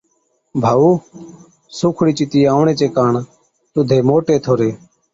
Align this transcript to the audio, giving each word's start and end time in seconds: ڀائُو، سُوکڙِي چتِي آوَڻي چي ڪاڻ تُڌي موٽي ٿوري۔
ڀائُو، 0.61 0.91
سُوکڙِي 1.77 2.13
چتِي 2.17 2.41
آوَڻي 2.53 2.73
چي 2.79 2.87
ڪاڻ 2.95 3.13
تُڌي 3.73 3.99
موٽي 4.07 4.35
ٿوري۔ 4.43 4.71